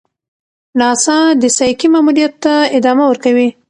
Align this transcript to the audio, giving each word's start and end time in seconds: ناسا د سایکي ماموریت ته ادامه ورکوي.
ناسا 0.79 1.17
د 1.41 1.43
سایکي 1.57 1.87
ماموریت 1.93 2.33
ته 2.43 2.53
ادامه 2.77 3.05
ورکوي. 3.07 3.47